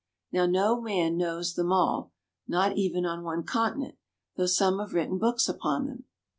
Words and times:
Now 0.31 0.47
no 0.47 0.81
man 0.81 1.15
knows 1.15 1.53
them 1.53 1.71
all, 1.71 2.11
not 2.47 2.75
even 2.75 3.05
on 3.05 3.21
one 3.23 3.43
continent, 3.43 3.99
though 4.35 4.47
some 4.47 4.79
have 4.79 4.95
written 4.95 5.19
books 5.19 5.47
upon 5.47 5.85
them. 5.85 6.05